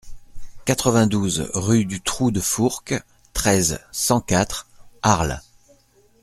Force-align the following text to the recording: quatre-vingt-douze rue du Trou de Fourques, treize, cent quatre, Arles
quatre-vingt-douze 0.65 1.51
rue 1.53 1.85
du 1.85 2.01
Trou 2.01 2.31
de 2.31 2.39
Fourques, 2.39 2.95
treize, 3.33 3.81
cent 3.91 4.19
quatre, 4.19 4.67
Arles 5.03 5.41